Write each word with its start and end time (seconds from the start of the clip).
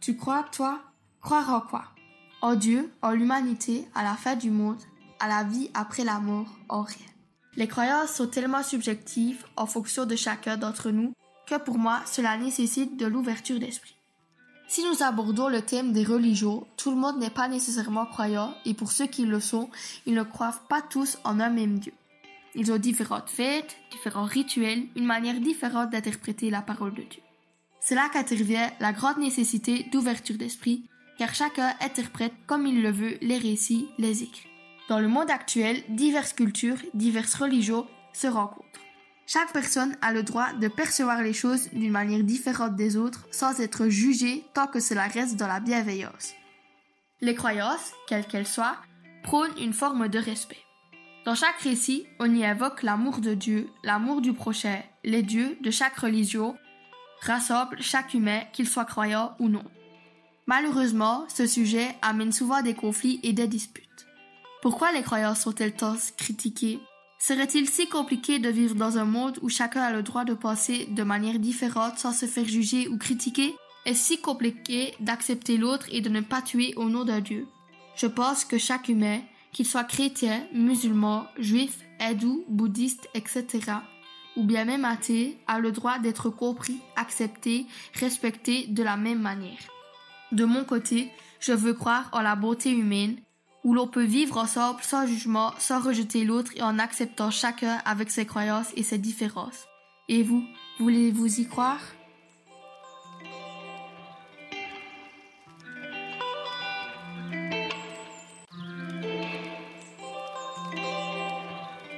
Tu 0.00 0.16
crois, 0.16 0.44
toi? 0.50 0.80
Croire 1.20 1.52
en 1.52 1.60
quoi? 1.60 1.84
En 2.40 2.54
Dieu, 2.54 2.90
en 3.02 3.10
l'humanité, 3.10 3.86
à 3.94 4.02
la 4.02 4.14
fin 4.14 4.34
du 4.34 4.50
monde, 4.50 4.80
à 5.18 5.28
la 5.28 5.44
vie 5.44 5.70
après 5.74 6.04
la 6.04 6.20
mort, 6.20 6.48
en 6.70 6.80
rien. 6.80 6.96
Les 7.56 7.68
croyances 7.68 8.14
sont 8.14 8.26
tellement 8.26 8.62
subjectives 8.62 9.44
en 9.56 9.66
fonction 9.66 10.06
de 10.06 10.16
chacun 10.16 10.56
d'entre 10.56 10.90
nous 10.90 11.12
que 11.46 11.58
pour 11.58 11.76
moi, 11.76 12.00
cela 12.06 12.38
nécessite 12.38 12.96
de 12.96 13.04
l'ouverture 13.04 13.60
d'esprit. 13.60 13.94
Si 14.68 14.82
nous 14.84 15.02
abordons 15.02 15.48
le 15.48 15.60
thème 15.60 15.92
des 15.92 16.04
religions, 16.04 16.66
tout 16.78 16.90
le 16.90 16.96
monde 16.96 17.18
n'est 17.18 17.28
pas 17.28 17.48
nécessairement 17.48 18.06
croyant 18.06 18.54
et 18.64 18.72
pour 18.72 18.92
ceux 18.92 19.06
qui 19.06 19.26
le 19.26 19.40
sont, 19.40 19.68
ils 20.06 20.14
ne 20.14 20.22
croient 20.22 20.62
pas 20.70 20.80
tous 20.80 21.18
en 21.24 21.40
un 21.40 21.50
même 21.50 21.78
Dieu. 21.78 21.92
Ils 22.54 22.72
ont 22.72 22.78
différentes 22.78 23.28
fêtes, 23.28 23.76
différents 23.90 24.24
rituels, 24.24 24.86
une 24.96 25.04
manière 25.04 25.40
différente 25.40 25.90
d'interpréter 25.90 26.48
la 26.48 26.62
parole 26.62 26.94
de 26.94 27.02
Dieu. 27.02 27.20
C'est 27.80 27.94
là 27.94 28.08
qu'intervient 28.12 28.70
la 28.78 28.92
grande 28.92 29.18
nécessité 29.18 29.86
d'ouverture 29.90 30.36
d'esprit, 30.36 30.84
car 31.18 31.34
chacun 31.34 31.74
interprète 31.80 32.32
comme 32.46 32.66
il 32.66 32.82
le 32.82 32.90
veut 32.90 33.18
les 33.20 33.38
récits, 33.38 33.88
les 33.98 34.22
écrits. 34.22 34.48
Dans 34.88 35.00
le 35.00 35.08
monde 35.08 35.30
actuel, 35.30 35.82
diverses 35.88 36.32
cultures, 36.32 36.78
diverses 36.94 37.34
religions 37.34 37.86
se 38.12 38.26
rencontrent. 38.26 38.66
Chaque 39.26 39.52
personne 39.52 39.96
a 40.02 40.12
le 40.12 40.24
droit 40.24 40.52
de 40.54 40.66
percevoir 40.66 41.22
les 41.22 41.32
choses 41.32 41.68
d'une 41.72 41.92
manière 41.92 42.24
différente 42.24 42.74
des 42.74 42.96
autres 42.96 43.28
sans 43.30 43.60
être 43.60 43.88
jugée 43.88 44.44
tant 44.54 44.66
que 44.66 44.80
cela 44.80 45.06
reste 45.06 45.36
dans 45.36 45.46
la 45.46 45.60
bienveillance. 45.60 46.34
Les 47.20 47.34
croyances, 47.34 47.92
quelles 48.08 48.26
qu'elles 48.26 48.46
soient, 48.46 48.76
prônent 49.22 49.56
une 49.60 49.72
forme 49.72 50.08
de 50.08 50.18
respect. 50.18 50.64
Dans 51.24 51.34
chaque 51.34 51.60
récit, 51.60 52.06
on 52.18 52.34
y 52.34 52.42
évoque 52.42 52.82
l'amour 52.82 53.20
de 53.20 53.34
Dieu, 53.34 53.68
l'amour 53.84 54.20
du 54.20 54.32
prochain, 54.32 54.80
les 55.04 55.22
dieux 55.22 55.56
de 55.60 55.70
chaque 55.70 55.98
religion, 55.98 56.56
rassemble 57.22 57.80
chaque 57.80 58.14
humain, 58.14 58.40
qu'il 58.52 58.68
soit 58.68 58.84
croyant 58.84 59.34
ou 59.38 59.48
non. 59.48 59.64
Malheureusement, 60.46 61.24
ce 61.28 61.46
sujet 61.46 61.94
amène 62.02 62.32
souvent 62.32 62.62
des 62.62 62.74
conflits 62.74 63.20
et 63.22 63.32
des 63.32 63.46
disputes. 63.46 64.06
Pourquoi 64.62 64.92
les 64.92 65.02
croyances 65.02 65.42
sont-elles 65.42 65.74
tant 65.74 65.96
critiquées 66.16 66.80
Serait-il 67.18 67.68
si 67.68 67.86
compliqué 67.88 68.38
de 68.38 68.48
vivre 68.48 68.74
dans 68.74 68.98
un 68.98 69.04
monde 69.04 69.38
où 69.42 69.48
chacun 69.48 69.82
a 69.82 69.92
le 69.92 70.02
droit 70.02 70.24
de 70.24 70.34
penser 70.34 70.86
de 70.86 71.02
manière 71.02 71.38
différente 71.38 71.98
sans 71.98 72.12
se 72.12 72.26
faire 72.26 72.48
juger 72.48 72.88
ou 72.88 72.96
critiquer? 72.96 73.54
Est-ce 73.86 74.04
si 74.04 74.20
compliqué 74.20 74.94
d'accepter 75.00 75.56
l'autre 75.56 75.86
et 75.90 76.00
de 76.00 76.08
ne 76.08 76.20
pas 76.20 76.42
tuer 76.42 76.74
au 76.76 76.88
nom 76.88 77.04
d'un 77.04 77.20
Dieu? 77.20 77.46
Je 77.94 78.06
pense 78.06 78.44
que 78.44 78.58
chaque 78.58 78.88
humain, 78.88 79.20
qu'il 79.52 79.66
soit 79.66 79.84
chrétien, 79.84 80.42
musulman, 80.52 81.26
juif, 81.38 81.78
hindou, 82.00 82.44
bouddhiste, 82.48 83.08
etc., 83.14 83.72
ou 84.40 84.44
bien 84.44 84.64
même 84.64 84.86
athée, 84.86 85.36
a 85.46 85.58
le 85.58 85.70
droit 85.70 85.98
d'être 85.98 86.30
compris, 86.30 86.80
accepté, 86.96 87.66
respecté 87.92 88.66
de 88.68 88.82
la 88.82 88.96
même 88.96 89.20
manière. 89.20 89.58
De 90.32 90.46
mon 90.46 90.64
côté, 90.64 91.10
je 91.40 91.52
veux 91.52 91.74
croire 91.74 92.08
en 92.12 92.22
la 92.22 92.36
beauté 92.36 92.70
humaine, 92.70 93.16
où 93.64 93.74
l'on 93.74 93.86
peut 93.86 94.04
vivre 94.04 94.38
ensemble 94.38 94.80
sans 94.82 95.06
jugement, 95.06 95.52
sans 95.58 95.80
rejeter 95.80 96.24
l'autre 96.24 96.52
et 96.56 96.62
en 96.62 96.78
acceptant 96.78 97.30
chacun 97.30 97.82
avec 97.84 98.10
ses 98.10 98.24
croyances 98.24 98.72
et 98.76 98.82
ses 98.82 98.96
différences. 98.96 99.66
Et 100.08 100.22
vous, 100.22 100.42
voulez-vous 100.78 101.40
y 101.40 101.46
croire? 101.46 101.82